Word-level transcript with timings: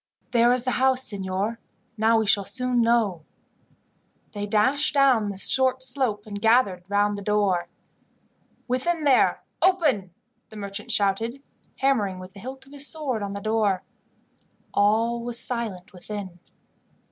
"There 0.31 0.51
is 0.51 0.63
the 0.63 0.71
house, 0.81 1.03
signor. 1.03 1.59
Now 1.95 2.17
we 2.17 2.25
shall 2.25 2.43
soon 2.43 2.81
know." 2.81 3.23
They 4.31 4.47
dashed 4.47 4.95
down 4.95 5.29
the 5.29 5.37
short 5.37 5.83
slope, 5.83 6.25
and 6.25 6.41
gathered 6.41 6.89
round 6.89 7.15
the 7.15 7.21
door. 7.21 7.67
"Within 8.67 9.03
there, 9.03 9.43
open!" 9.61 10.11
the 10.49 10.57
merchant 10.57 10.89
shouted, 10.89 11.43
hammering 11.81 12.17
with 12.17 12.33
the 12.33 12.39
hilt 12.39 12.65
of 12.65 12.71
his 12.73 12.87
sword 12.87 13.21
on 13.21 13.33
the 13.33 13.39
door. 13.41 13.83
All 14.73 15.21
was 15.21 15.37
silent 15.37 15.93
within. 15.93 16.39